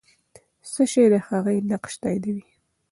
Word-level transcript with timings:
څه 0.71 0.83
شی 0.91 1.05
د 1.11 1.15
هغې 1.27 1.57
نقش 1.69 1.93
تاییدوي؟ 2.01 2.45